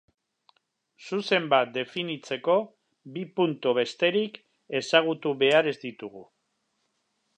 Zuzen 1.09 1.43
bat 1.51 1.75
definitzeko 1.75 2.55
bi 3.17 3.25
puntu 3.41 3.75
besterik 3.81 4.41
ezagutu 4.81 5.35
behar 5.45 5.71
ez 5.75 5.79
ditugu. 5.85 6.25